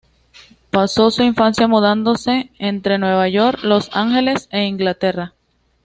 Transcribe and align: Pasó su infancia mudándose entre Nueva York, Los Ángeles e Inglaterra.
Pasó 0.71 1.11
su 1.11 1.21
infancia 1.21 1.67
mudándose 1.67 2.49
entre 2.57 2.97
Nueva 2.97 3.29
York, 3.29 3.59
Los 3.61 3.95
Ángeles 3.95 4.47
e 4.51 4.63
Inglaterra. 4.63 5.35